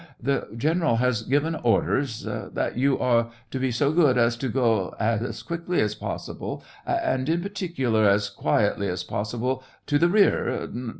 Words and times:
"The 0.19 0.47
general 0.57 0.95
has 0.95 1.21
given 1.21 1.53
orders... 1.53 2.23
that 2.23 2.75
you... 2.75 2.97
are 2.97 3.29
to 3.51 3.59
be 3.59 3.69
so 3.69 3.91
good 3.91 4.17
as 4.17 4.35
to 4.37 4.49
go... 4.49 4.95
as 4.99 5.43
quickly 5.43 5.79
as 5.79 5.93
possible... 5.93 6.63
and, 6.87 7.29
in 7.29 7.39
particular, 7.43 8.09
as 8.09 8.27
quietly 8.27 8.87
as 8.87 9.03
possible, 9.03 9.63
to 9.85 9.99
the 9.99 10.09
rear 10.09 10.67